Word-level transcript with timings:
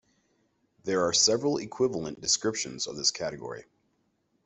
There 0.83 1.03
are 1.05 1.13
several 1.13 1.59
equivalent 1.59 2.21
descriptions 2.21 2.87
of 2.87 2.95
this 2.97 3.11
category. 3.11 3.65